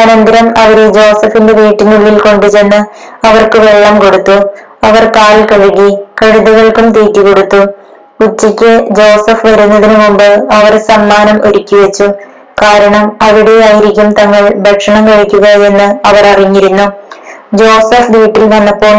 അനന്തരം 0.00 0.58
അവരെ 0.58 0.88
ജോസഫിന്റെ 0.88 1.52
വീട്ടിനുള്ളിൽ 1.52 2.18
കൊണ്ടുചെന്ന് 2.18 2.80
അവർക്ക് 3.26 3.58
വെള്ളം 3.58 3.98
കൊടുത്തു. 3.98 4.36
അവർ 4.84 5.04
കാൽ 5.16 5.46
കഴുകി 5.46 5.88
കഴുതുകൾക്കും 6.22 6.92
തീറ്റി 6.92 7.20
കൊടുത്തു. 7.20 7.60
ഉച്ചയ്ക്ക് 8.20 8.88
ജോസഫ് 8.90 9.46
വരുന്നതിന് 9.46 9.96
മുമ്പ് 9.96 10.52
അവർ 10.52 10.78
സമ്മാനം 10.78 11.42
ഒരുക്കി 11.48 11.76
വെച്ചു. 11.76 12.08
കാരണം 12.62 13.18
അവിടെയായിരിക്കും 13.22 14.12
തങ്ങൾ 14.12 14.54
ഭക്ഷണം 14.54 15.08
കഴിക്കുക 15.08 15.46
എന്ന് 15.48 16.06
അവർ 16.06 16.26
അറിഞ്ഞിരുന്നു. 16.26 16.86
ജോസഫ് 17.54 18.12
വീട്ടിൽ 18.16 18.44
വന്നപ്പോൾ 18.44 18.96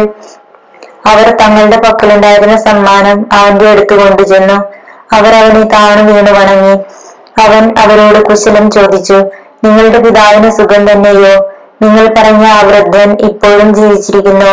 അവർ 1.11 1.35
തങ്ങളുടെ 1.35 1.77
പക്കലുണ്ടായിരുന്ന 1.77 2.57
സമ്മാനം 2.57 3.25
അവന്റെ 3.33 3.69
അടുത്ത് 3.69 3.93
കൊണ്ടുചെന്നു. 3.93 4.57
അവർ 5.13 5.35
അവനെ 5.35 5.63
താണു 5.63 6.11
വീണു 6.11 6.31
വണങ്ങി. 6.31 6.75
അവൻ 7.41 7.73
അവരോട് 7.79 8.25
കുശലം 8.25 8.71
ചോദിച്ചു 8.71 9.13
നിങ്ങളുടെ 9.63 9.99
പിതാവിന് 9.99 10.51
സുഖം 10.51 10.91
തന്നെയോ? 10.91 11.51
നിങ്ങൾ 11.81 12.13
പറഞ്ഞ 12.17 12.45
ആ 12.45 12.61
വൃദ്ധൻ 12.61 13.17
ഇപ്പോഴും 13.21 13.75
ജീവിച്ചിരിക്കുന്നു. 13.75 14.51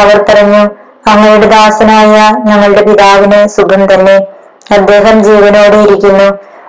അവർ 0.00 0.24
പറഞ്ഞു 0.28 0.62
അങ്ങയുടെ 1.08 1.46
ദാസനായ 1.46 2.14
ഞങ്ങളുടെ 2.46 2.82
പിതാവിന് 2.82 3.48
സുഖം 3.48 3.94
തന്നെ. 3.94 4.16
അദ്ദേഹം 4.72 5.24
ജീവനോടെ 5.24 5.76
ഇരിക്കുന്നു. 5.76 6.28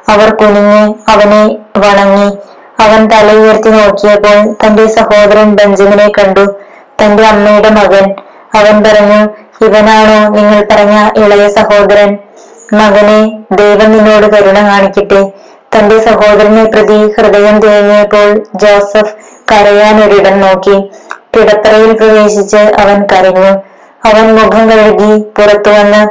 അവർ 0.09 0.35
കുനിഞ്ഞ് 0.35 0.93
അവനെ 1.11 1.43
വണങ്ങി. 1.77 2.37
അവൻ 2.79 3.07
തല 3.07 3.31
ഉയർത്തി 3.31 3.69
നോക്കിയപ്പോൾ 3.69 4.53
തന്റെ 4.53 4.87
സഹോദരൻ 4.87 5.55
ബെഞ്ചമിനെ 5.55 6.11
കണ്ടു. 6.19 6.45
തന്റെ 7.01 7.27
അമ്മയുടെ 7.27 7.69
മകൻ. 7.69 8.05
അവൻ 8.55 8.83
പറഞ്ഞു 8.83 9.19
ഇവനാണോ 9.65 10.29
നിങ്ങൾ 10.29 10.67
പറഞ്ഞ 10.71 11.09
ഇളയ 11.23 11.47
സഹോദരൻ? 11.47 12.17
മകനെ 12.73 13.19
ദൈവം 13.59 13.91
നിന്നോട് 13.91 14.27
കരുണ 14.35 14.57
കാണിക്കട്ടെ. 14.69 15.21
തന്റെ 15.75 15.99
സഹോദരനെ 15.99 16.63
പ്രതി 16.63 17.13
ഹൃദയം 17.15 17.59
തേങ്ങിയപ്പോൾ 17.59 18.27
ജോസഫ് 18.55 19.13
കരയാൻ 19.51 20.03
ഒരിടം 20.03 20.41
നോക്കി. 20.41 20.77
കിടപ്പറയിൽ 21.35 21.91
പ്രവേശിച്ച് 21.93 22.57
അവൻ 22.57 23.07
കരഞ്ഞു. 23.11 23.51
അവൻ 24.05 24.35
മുഖം 24.35 24.71
കഴുകി 24.71 25.23
പുറത്തു 25.37 25.69
വന്ന് 25.69 26.01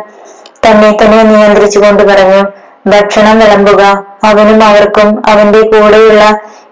തന്നെ 0.67 0.91
തന്നെ 1.01 1.23
നിയന്ത്രിച്ചുകൊണ്ട് 1.23 2.03
പറഞ്ഞു 2.03 2.43
ഭക്ഷണം 2.87 3.39
വിളമ്പുക. 3.39 3.83
അവനും 4.25 4.65
അവർക്കും 4.65 5.23
അവന്റെ 5.29 5.63
കൂടെയുള്ള 5.63 6.23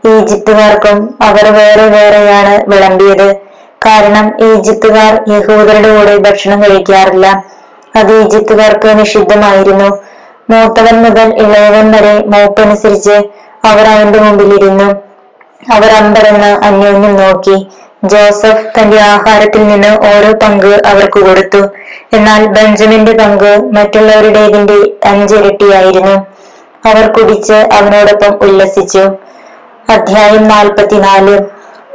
ഈജിപ്തുകാർക്കും 0.06 1.14
അവർ 1.22 1.52
വേറെ 1.52 1.86
വേറെയാണ് 1.86 2.70
വിളമ്പിയത്. 2.70 3.28
കാരണം 3.86 4.32
ഈജിപ്തുകാർ 4.48 5.24
യഹൂദരുടെ 5.28 5.90
കൂടെ 5.96 6.16
ഭക്ഷണം 6.16 6.62
കഴിക്കാറില്ല. 6.62 7.53
അത് 7.96 8.20
ഈജിപ്തുകാർക്ക് 8.20 8.98
നിഷിദ്ധമായിരുന്നു. 8.98 9.98
മൂത്തവൻ 10.50 11.02
മുതൽ 11.02 11.34
ഇളയവൻ 11.42 11.92
വരെ 11.92 12.24
മൂപ്പനുസരിച്ച് 12.26 13.16
അവർ 13.64 13.84
അവന്റെ 13.86 14.18
മുമ്പിലിരുന്നു. 14.18 14.88
അവർ 15.72 15.90
അമ്പരന്ന് 15.90 16.64
അന്യോന്യം 16.64 17.16
നോക്കി. 17.16 17.66
ജോസഫ് 18.04 18.64
തന്റെ 18.78 19.00
ആഹാരത്തിൽ 19.00 19.66
നിന്ന് 19.66 19.88
ഓരോ 19.88 20.32
പങ്ക് 20.32 20.82
അവർക്ക് 20.86 21.20
കൊടുത്തു. 21.20 21.58
എന്നാൽ 22.12 22.46
ബെഞ്ചമിന്റെ 22.46 23.12
പങ്ക് 23.12 23.76
മറ്റുള്ളവരുടേതിന്റെ 23.76 24.90
അഞ്ചിരട്ടിയായിരുന്നു. 25.04 26.16
അവർ 26.86 27.12
കുടിച്ച് 27.12 27.52
അവനോടൊപ്പം 27.52 28.48
ഉല്ലസിച്ചു. 28.48 29.04
അധ്യായം 29.90 30.48
നാൽപ്പത്തിനാല്. 30.48 31.38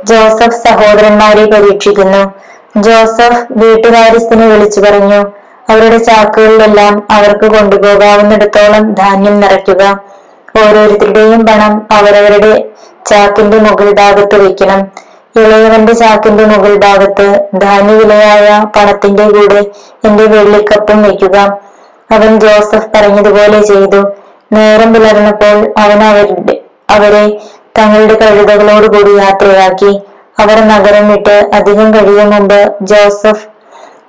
ജോസഫ് 0.04 0.68
സഹോദരന്മാരെ 0.68 1.46
പരീക്ഷിക്കുന്നു. 1.46 2.34
ജോസഫ് 2.78 3.46
വീട്ടുകാര്യസ്ഥനെ 3.52 4.48
വിളിച്ചു 4.48 4.82
പറഞ്ഞു 4.82 5.39
അവരുടെ 5.70 5.98
ചാക്കുകളിലെല്ലാം 5.98 7.08
അവർക്ക് 7.12 7.56
കൊണ്ടുപോകാവുന്നിടത്തോളം 7.56 8.94
ധാന്യം 8.94 9.40
നിറയ്ക്കുക. 9.40 10.00
ഓരോരുത്തരുടെയും 10.64 11.48
പണം 11.48 11.88
അവരവരുടെ 11.92 12.70
ചാക്കിന്റെ 13.06 13.58
മുകൾ 13.58 13.92
ഭാഗത്ത് 13.92 14.42
വയ്ക്കണം. 14.42 14.92
ഇളയവന്റെ 15.36 15.94
ചാക്കിന്റെ 15.94 16.46
മുകൾ 16.46 16.76
ഭാഗത്ത് 16.76 17.50
ധാന്യവിലയായ 17.62 18.66
പണത്തിന്റെ 18.76 19.30
കൂടെ 19.30 19.62
എന്റെ 20.08 20.26
വെള്ളിക്കപ്പും 20.26 21.04
വയ്ക്കുക. 21.04 21.38
അവൻ 22.12 22.40
ജോസഫ് 22.40 22.88
പറഞ്ഞതുപോലെ 22.96 23.62
ചെയ്തു. 23.62 24.02
നേരം 24.54 24.94
പുലർന്നപ്പോൾ 24.94 25.74
അവൻ 25.80 26.04
അവരുടെ 26.04 26.62
അവരെ 26.90 27.40
തങ്ങളുടെ 27.78 28.14
കഴുതകളോടുകൂടി 28.14 29.12
യാത്രയാക്കി. 29.12 30.02
അവർ 30.40 30.68
നഗരം 30.68 31.12
വിട്ട് 31.12 31.50
അധികം 31.54 31.94
കഴിയും 31.94 32.30
മുമ്പ് 32.32 32.76
ജോസഫ് 32.82 33.46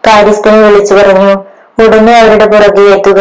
കാര്യസ്ഥനെ 0.07 0.69
വിളിച്ചു 0.69 0.95
പറഞ്ഞു. 0.95 1.50
ഉടനെ 1.79 2.15
അവരുടെ 2.23 2.47
പുറകെ 2.47 2.85
എത്തുക. 2.97 3.21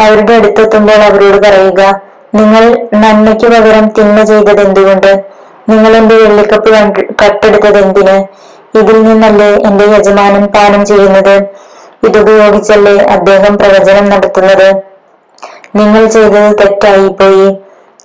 അവരുടെ 0.00 0.32
അടുത്തെത്തുമ്പോൾ 0.32 1.00
അവരോട് 1.08 1.38
പറയുക 1.46 1.80
നിങ്ങൾ 2.34 2.64
നന്മയ്ക്ക് 3.02 3.48
പകരം 3.54 3.86
തിന്മ 3.88 4.22
ചെയ്തത് 4.22 4.60
എന്തുകൊണ്ട്? 4.66 5.10
നിങ്ങൾ 5.70 5.92
എന്റെ 5.96 6.14
വെള്ളിക്കപ്പ് 6.14 6.70
കട്ടെടുത്തത് 7.22 7.78
എന്തിന്? 7.84 8.16
ഇതിൽ 8.80 8.96
നിന്നല്ലേ 9.08 9.50
എന്റെ 9.68 9.84
യജമാനൻ 9.84 10.44
പാനം 10.54 10.84
ചെയ്യുന്നത്? 10.90 11.34
ഇതുപയോഗിച്ചല്ലേ 12.06 12.94
അദ്ദേഹം 13.16 13.58
പ്രവചനം 13.58 14.06
നടത്തുന്നത്? 14.10 14.68
നിങ്ങൾ 15.76 16.06
ചെയ്തത് 16.06 16.58
തെറ്റായി 16.60 17.08
പോയി. 17.20 17.48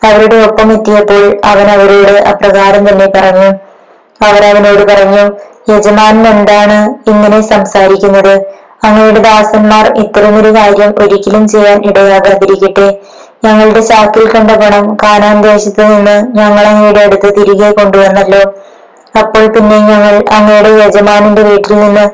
അവരുടെ 0.04 0.38
ഒപ്പം 0.48 0.74
എത്തിയപ്പോൾ 0.74 1.24
അവൻ 1.52 1.68
അവരോട് 1.76 2.16
അപ്രകാരം 2.32 2.90
തന്നെ 2.90 3.08
പറഞ്ഞു. 3.16 3.50
അവർ 4.22 4.44
അവനോട് 4.52 4.84
പറഞ്ഞു 4.92 5.24
യജമാനൻ 5.72 6.28
എന്താണ് 6.28 6.78
ഇങ്ങനെ 7.12 7.42
സംസാരിക്കുന്നത്? 7.54 8.36
അങ്ങയുടെ 8.82 9.20
ദാസന്മാർ 9.20 9.86
ഇത്തരമൊരു 10.02 10.50
കാര്യം 10.58 10.92
ഒരിക്കലും 11.04 11.48
ചെയ്യാൻ 11.48 11.78
ഇടയാകാതിരിക്കട്ടെ. 11.90 12.88
ഞങ്ങളുടെ 13.46 13.80
ചാക്കിൽ 13.80 14.24
കണ്ട 14.30 14.52
പണം 14.52 14.86
കാനാൻ 15.04 15.42
ദേശത്ത് 15.42 15.84
നിന്ന് 15.92 16.16
ഞങ്ങൾ 16.40 16.64
അങ്ങയുടെ 16.66 17.00
അടുത്ത് 17.00 17.30
തിരികെ 17.38 17.70
കൊണ്ടുവന്നല്ലോ. 17.72 18.44
അപ്പോൾ 19.20 19.48
പിന്നെ 19.48 19.78
ഞങ്ങൾ 19.92 20.16
അങ്ങയുടെ 20.38 20.72
യജമാനന്റെ 20.84 21.44
വീട്ടിൽ 21.44 21.80
നിന്ന് 21.80 22.06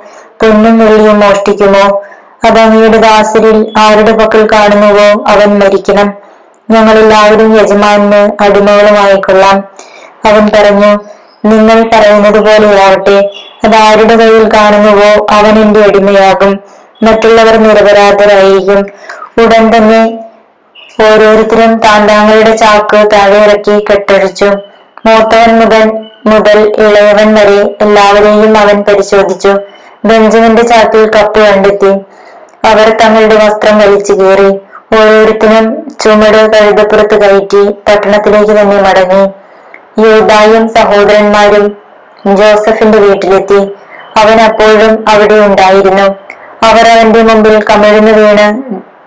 പെണ്ണും 0.41 0.79
വെള്ളിയും 0.79 1.19
മോഷ്ടിക്കുമോ? 1.19 1.85
അത് 2.47 2.59
അങ്ങയുടെ 2.59 2.97
ദാസരിൽ 2.97 3.57
ആരുടെ 3.77 4.11
പക്കൽ 4.11 4.47
കാണുന്നുവോ 4.53 5.07
അവൻ 5.33 5.59
മരിക്കണം. 5.59 6.07
ഞങ്ങൾ 6.71 6.95
എല്ലാവരും 6.97 7.57
യജമാനന് 7.59 8.21
അടിമകളുമായിക്കൊള്ളാം. 8.43 9.57
അവൻ 10.29 10.43
പറഞ്ഞു 10.55 10.91
നിങ്ങൾ 11.51 11.89
പറയുന്നത് 11.93 12.39
പോലെയാവട്ടെ 12.45 13.17
അത് 13.65 13.75
ആരുടെ 13.75 14.15
കയ്യിൽ 14.15 14.49
കാണുന്നുവോ 14.53 15.27
അവൻ 15.31 15.59
എന്റെ 15.59 15.79
അടിമയാകും. 15.79 16.53
മറ്റുള്ളവർ 17.03 17.55
നിരപരാധരായിരിക്കും. 17.57 18.81
ഉടൻ 19.43 19.75
തന്നെ 19.75 20.01
ഓരോരുത്തരും 21.03 21.77
താൻ 21.77 22.07
താങ്കളുടെ 22.07 22.55
ചാക്ക് 22.55 23.09
താഴെ 23.13 23.37
ഇറക്കി 23.37 23.85
കെട്ടഴിച്ചു. 23.89 24.49
മൂത്തവൻ 25.05 25.59
മുതൽ 25.59 25.83
മുതൽ 26.25 26.57
ഇളയവൻ 26.79 27.35
വരെ 27.35 27.75
എല്ലാവരെയും 27.81 28.57
അവൻ 28.57 28.81
പരിശോധിച്ചു. 28.81 29.53
ബെഞ്ചമിന്റെ 30.05 30.61
ചാക്കിൽ 30.61 31.09
കപ്പ് 31.09 31.39
കണ്ടെത്തി. 31.39 31.91
അവർ 32.65 32.97
തങ്ങളുടെ 33.01 33.35
വസ്ത്രം 33.35 33.79
വലിച്ചു 33.79 34.13
കീറി. 34.13 34.49
ഓരോരുത്തരും 34.95 35.65
ചുമട് 36.01 36.53
കഴുതപ്പുറത്ത് 36.53 37.21
കയറ്റി 37.21 37.61
പട്ടണത്തിലേക്ക് 37.87 38.59
തന്നെ 38.59 38.81
മടങ്ങി. 38.81 39.23
യോദ്ധായും 39.99 40.69
സഹോദരന്മാരും 40.69 41.65
ജോസഫിന്റെ 42.25 42.97
വീട്ടിലെത്തി. 42.97 43.75
അവൻ 44.17 44.41
അപ്പോഴും 44.41 45.05
അവിടെ 45.09 45.33
ഉണ്ടായിരുന്നു. 45.33 46.07
അവർ 46.63 46.87
അവന്റെ 46.87 47.21
മുമ്പിൽ 47.21 47.63
കമിഴ്ന്നു 47.69 48.11
വീണ് 48.11 48.47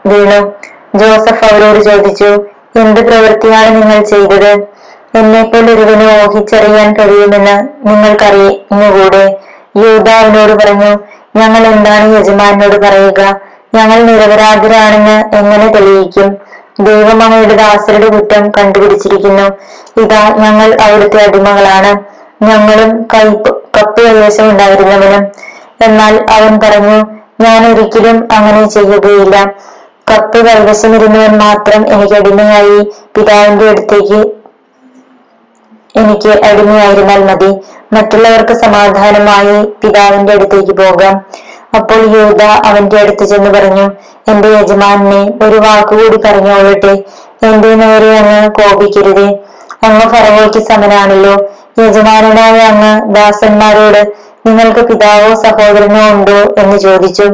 വീണു. 0.07 0.53
ജോസഫ് 0.97 1.45
അവരോട് 1.45 1.85
ചോദിച്ചു 1.85 2.47
എന്ത് 2.79 3.01
പ്രവൃത്തിയാണ് 3.01 3.83
നിങ്ങൾ 3.83 4.05
ചെയ്തത്? 4.05 4.67
എന്നെപ്പോലെ 5.15 5.73
ഒരുവന് 5.73 6.25
ഊഹിച്ചറിയാൻ 6.25 6.93
കഴിയുമെന്ന് 6.93 7.89
നിങ്ങൾക്കറിയുന്നുകൂടെ 7.89 9.39
യൂത 9.77 10.09
അവനോട് 10.11 10.53
പറഞ്ഞു 10.53 10.93
ഞങ്ങൾ 11.37 11.67
എന്താണ് 11.67 12.17
യജമാനോട് 12.17 12.87
പറയുക? 12.87 13.41
ഞങ്ങൾ 13.75 14.03
നിരപരാധരാണെന്ന് 14.03 15.37
എങ്ങനെ 15.37 15.67
തെളിയിക്കും? 15.73 16.37
ദൈവം 16.81 17.23
അങ്ങയുടെ 17.23 17.55
ദാസരുടെ 17.55 18.09
കുറ്റം 18.09 18.51
കണ്ടുപിടിച്ചിരിക്കുന്നു. 18.51 19.47
ഇതാ 20.03 20.29
ഞങ്ങൾ 20.39 20.77
അവിടുത്തെ 20.83 21.25
അടിമകളാണ്. 21.25 22.16
ഞങ്ങളും 22.43 23.07
കയ്പ് 23.15 23.51
കപ്പ് 23.77 24.01
കൈവശം 24.01 24.51
ഉണ്ടായിരുന്നവനും. 24.51 25.25
എന്നാൽ 25.85 26.27
അവൻ 26.31 26.61
പറഞ്ഞു 26.63 26.99
ഞാൻ 27.41 27.73
ഒരിക്കലും 27.73 28.29
അങ്ങനെ 28.33 28.69
ചെയ്യുകയില്ല. 28.69 29.37
കപ്പ് 30.11 30.47
കൈവശമിരുന്നവൻ 30.47 31.39
മാത്രം 31.39 31.93
എനിക്ക് 31.93 32.15
അടിമയായി. 32.15 32.93
പിതാവിന്റെ 33.17 33.69
അടുത്തേക്ക് 33.69 34.21
എനിക്ക് 35.97 36.47
അടിമയായിരുന്നാൽ 36.47 37.25
മതി. 37.25 37.51
മറ്റുള്ളവർക്ക് 37.93 38.53
സമാധാനമായി 38.53 39.65
പിതാവിന്റെ 39.83 40.33
അടുത്തേക്ക് 40.33 40.73
പോകാം. 40.73 41.27
അപ്പോൾ 41.77 42.01
യൂത 42.17 42.43
അവന്റെ 42.43 43.01
അടുത്ത് 43.01 43.25
ചെന്ന് 43.25 43.51
പറഞ്ഞു 43.51 43.87
എന്റെ 44.29 44.49
യജമാനെ 44.49 45.47
ഒരു 45.47 45.57
വാക്കുകൂടി 45.57 46.17
പറഞ്ഞോളട്ടെ 46.17 47.05
എന്റെ 47.47 47.75
നേരെ 47.75 48.19
അങ്ങ് 48.19 48.51
കോപിക്കരുതേ. 48.51 49.27
അങ്ങ് 49.85 50.01
ഫറവോയ്ക്ക് 50.01 50.59
സമനാണല്ലോ. 50.59 51.35
യജമാനനായ 51.85 52.59
അങ്ങ് 52.73 53.15
ദാസന്മാരോട് 53.15 54.03
നിങ്ങൾക്ക് 54.47 54.81
പിതാവോ 54.81 55.35
സഹോദരനോ 55.35 56.03
ഉണ്ടോ 56.15 56.39
എന്ന് 56.63 56.77
ചോദിച്ചു. 56.79 57.27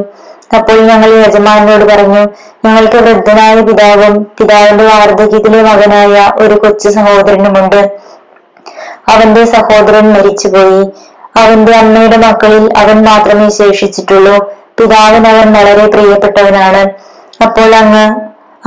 അപ്പോൾ 0.57 0.77
ഞങ്ങൾ 0.87 1.09
യജമാനോട് 1.25 1.85
പറഞ്ഞു 1.91 2.23
ഞങ്ങൾക്ക് 2.65 2.97
വൃദ്ധനായ 2.97 3.61
പിതാവും 3.61 4.13
പിതാവിന്റെ 4.39 4.83
വാർദ്ധക്യത്തിലെ 4.83 5.61
മകനായ 5.61 6.31
ഒരു 6.37 6.53
കൊച്ചു 6.53 6.89
സഹോദരനുമുണ്ട് 6.89 7.79
അവന്റെ 9.09 9.45
സഹോദരൻ 9.45 10.13
മരിച്ചുപോയി. 10.13 10.81
അവന്റെ 11.41 11.73
അമ്മയുടെ 11.75 12.17
മക്കളിൽ 12.17 12.69
അവൻ 12.77 12.97
മാത്രമേ 13.03 13.49
ശേഷിച്ചിട്ടുള്ളൂ. 13.49 14.35
പിതാവിന് 14.79 15.27
അവൻ 15.27 15.47
വളരെ 15.53 15.85
പ്രിയപ്പെട്ടവനാണ്. 15.87 16.83
അപ്പോൾ 17.45 17.75
അങ്ങ് 17.75 18.05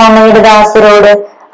അമ്മയുടെ 0.05 0.39
ദാസരോട് 0.39 1.11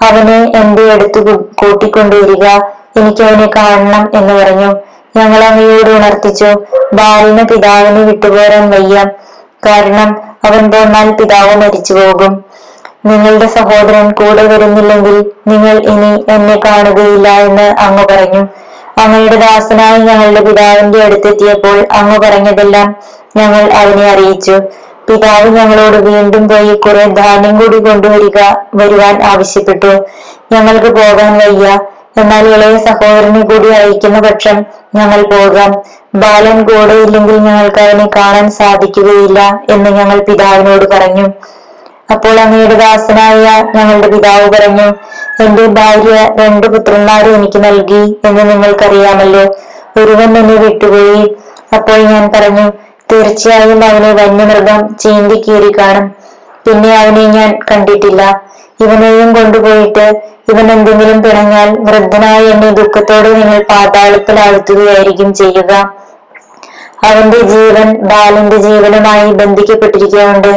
അവനെ 0.07 0.39
എന്റെ 0.61 0.91
അടുത്ത് 0.93 1.19
കൂട്ടിക്കൊണ്ടുവരിക. 1.61 2.45
എനിക്ക് 2.95 3.23
അവനെ 3.23 3.49
കാണണം 3.55 4.17
എന്ന് 4.17 4.33
പറഞ്ഞു. 4.33 4.69
ഞങ്ങൾ 5.17 5.43
അങ്ങയോട് 5.43 5.89
ഉണർത്തിച്ചു. 5.89 6.49
ബാലിന് 6.93 7.43
പിതാവിനെ 7.43 8.01
വിട്ടുപോരാൻ 8.01 8.69
വയ്യ. 8.69 9.03
കാരണം 9.65 10.09
അവൻ 10.45 10.71
പോന്നാൽ 10.71 11.11
പിതാവ് 11.11 11.55
മരിച്ചു 11.55 11.93
പോകും. 11.93 12.33
നിങ്ങളുടെ 13.05 13.45
സഹോദരൻ 13.47 14.11
കൂടെ 14.11 14.43
വരുന്നില്ലെങ്കിൽ 14.47 15.15
നിങ്ങൾ 15.47 15.75
ഇനി 15.83 16.25
എന്നെ 16.31 16.59
കാണുകയില്ല 16.65 17.29
എന്ന് 17.39 17.75
അങ്ങ് 17.79 18.05
പറഞ്ഞു. 18.11 18.41
അങ്ങയുടെ 18.97 19.35
ദാസനായി 19.35 19.97
ഞങ്ങളുടെ 19.99 20.41
പിതാവിന്റെ 20.41 21.03
അടുത്തെത്തിയപ്പോൾ 21.03 21.87
അങ്ങ് 21.91 22.19
പറഞ്ഞതെല്ലാം 22.19 22.87
ഞങ്ങൾ 23.37 23.71
അവനെ 23.71 24.11
അറിയിച്ചു. 24.11 24.55
പിതാവ് 25.09 25.49
ഞങ്ങളോട് 25.49 25.97
വീണ്ടും 25.97 26.49
പോയി 26.49 26.75
കുറെ 26.75 27.05
ധാന്യം 27.13 27.59
കൂടി 27.59 27.77
കൊണ്ടുവരിക 27.79 28.39
വരുവാൻ 28.75 29.23
ആവശ്യപ്പെട്ടു. 29.23 29.91
ഞങ്ങൾക്ക് 30.51 30.87
പോകാൻ 30.95 31.37
വയ്യ. 31.37 31.67
എന്നാൽ 32.15 32.45
ഇളയ 32.47 32.77
സഹോദരനെ 32.77 33.41
കൂടി 33.41 33.69
അയക്കുന്ന 33.69 34.19
പക്ഷം 34.19 34.57
ഞങ്ങൾ 34.95 35.21
പോകാം. 35.31 35.71
ബാലൻ 36.15 36.57
കൂടെ 36.63 36.93
ഇല്ലെങ്കിൽ 37.03 37.37
ഞങ്ങൾക്ക് 37.37 37.81
അവനെ 37.81 38.05
കാണാൻ 38.15 38.51
സാധിക്കുകയില്ല 38.51 39.39
എന്ന് 39.69 39.89
ഞങ്ങൾ 39.89 40.17
പിതാവിനോട് 40.19 40.85
പറഞ്ഞു. 40.95 41.25
അപ്പോൾ 42.13 42.39
അങ്ങയുടെ 42.39 42.75
ദാസനായ 42.75 43.45
ഞങ്ങളുടെ 43.75 44.07
പിതാവ് 44.07 44.47
പറഞ്ഞു 44.55 44.87
എന്റെ 45.43 45.65
ഭാര്യ 45.77 46.15
രണ്ട് 46.39 46.67
പുത്രന്മാരെ 46.67 47.29
എനിക്ക് 47.29 47.65
നൽകി 47.65 48.03
എന്ന് 48.25 48.43
നിങ്ങൾക്കറിയാമല്ലോ. 48.51 49.45
ഒരുവൻ 49.97 50.37
എന്നെ 50.37 50.55
വിട്ടുപോയി. 50.55 51.23
അപ്പോൾ 51.75 51.99
ഞാൻ 52.03 52.31
പറഞ്ഞു 52.35 52.65
തീർച്ചയായും 53.11 53.85
അവനെ 53.85 54.11
വന്യമൃഗം 54.13 54.95
ചീന്തി 54.97 55.37
കീറി 55.41 55.71
കാണും. 55.79 56.05
പിന്നെ 56.65 56.91
അവനെ 56.97 57.25
ഞാൻ 57.27 57.49
കണ്ടിട്ടില്ല. 57.71 58.21
ഇവനെയും 58.83 59.29
കൊണ്ടുപോയിട്ട് 59.35 60.05
ഇവൻ 60.51 60.65
എന്തെങ്കിലും 60.71 61.19
പിണഞ്ഞാൽ 61.23 61.69
വൃദ്ധനായ 61.87 62.41
എന്നെ 62.53 62.69
ദുഃഖത്തോടെ 62.71 63.29
നിങ്ങൾ 63.39 63.59
പാതാളത്തിലാഴ്ത്തുകയായിരിക്കും 63.71 65.33
ചെയ്യുക. 65.33 65.71
അവന്റെ 67.09 67.39
ജീവൻ 67.51 67.87
ബാലന്റെ 68.11 68.57
ജീവനുമായി 68.57 69.31
ബന്ധിക്കപ്പെട്ടിരിക്കുകൊണ്ട് 69.31 70.51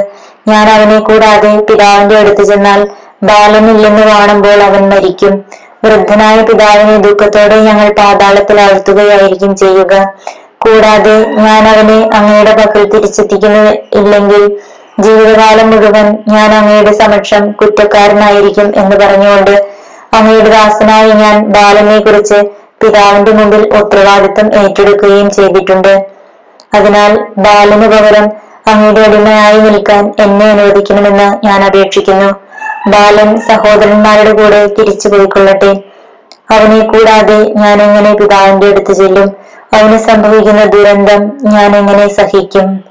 ഞാൻ 0.48 0.66
അവനെ 0.70 0.98
കൂടാതെ 0.98 1.52
പിതാവിന്റെ 1.68 2.16
അടുത്ത് 2.18 2.42
ചെന്നാൽ 2.42 2.80
ബാലനില്ലെന്ന് 3.22 4.04
കാണുമ്പോൾ 4.12 4.58
അവൻ 4.62 4.82
മരിക്കും. 4.92 5.34
വൃദ്ധനായ 5.84 6.36
പിതാവിനെ 6.42 6.96
ദുഃഖത്തോടെ 6.98 7.56
ഞങ്ങൾ 7.68 7.88
പാതാളത്തിൽ 8.00 8.60
ആഴ്ത്തുകയായിരിക്കും 8.60 9.56
ചെയ്യുക. 9.56 9.92
കൂടാതെ 10.64 11.16
ഞാൻ 11.46 11.62
അവനെ 11.72 11.98
അങ്ങയുടെ 12.18 12.52
പക്കൽ 12.60 12.84
തിരിച്ചെത്തിക്കുന്ന 12.94 13.58
ഇല്ലെങ്കിൽ 14.00 14.42
ജീവിതകാലം 15.02 15.70
മുഴുവൻ 15.70 16.16
ഞാൻ 16.28 16.54
അങ്ങയുടെ 16.54 16.92
സമക്ഷം 16.92 17.52
കുറ്റക്കാരനായിരിക്കും 17.52 18.72
എന്ന് 18.76 18.96
പറഞ്ഞുകൊണ്ട് 18.96 19.66
അങ്ങയുടെ 20.14 20.48
ദാസനായി 20.48 21.12
ഞാൻ 21.12 21.52
ബാലനെ 21.52 21.98
കുറിച്ച് 21.98 22.42
പിതാവിന്റെ 22.82 23.32
മുമ്പിൽ 23.32 23.74
ഉത്തരവാദിത്വം 23.76 24.54
ഏറ്റെടുക്കുകയും 24.54 25.30
ചെയ്തിട്ടുണ്ട്. 25.30 26.06
അതിനാൽ 26.74 27.26
ബാലന് 27.38 27.88
പകരം 27.92 28.30
അങ്ങയുടെ 28.66 29.00
അടിമയായി 29.00 29.58
നിൽക്കാൻ 29.58 30.14
എന്നെ 30.18 30.50
അനുവദിക്കണമെന്ന് 30.50 31.46
ഞാൻ 31.46 31.64
അപേക്ഷിക്കുന്നു. 31.64 32.46
ബാലൻ 32.86 33.40
സഹോദരന്മാരുടെ 33.40 34.32
കൂടെ 34.32 34.66
തിരിച്ചു 34.66 35.08
പോയിക്കൊള്ളട്ടെ. 35.08 35.84
അവനെ 36.50 36.80
കൂടാതെ 36.80 37.38
ഞാൻ 37.52 37.82
എങ്ങനെ 37.82 38.14
പിതാവിന്റെ 38.14 38.66
അടുത്ത് 38.66 38.92
ചെല്ലും? 38.92 39.36
അവന് 39.74 39.98
സംഭവിക്കുന്ന 39.98 40.64
ദുരന്തം 40.64 41.32
ഞാൻ 41.44 41.76
എങ്ങനെ 41.76 42.08
സഹിക്കും? 42.08 42.85